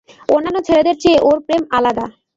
[0.29, 2.05] অন্যান্য ছেলেদের চেয়ে ওর প্রেম আলাদা!